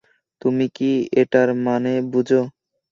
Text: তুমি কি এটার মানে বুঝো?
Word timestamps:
তুমি 0.41 0.65
কি 0.75 0.89
এটার 1.21 1.49
মানে 1.65 1.93
বুঝো? 2.11 2.41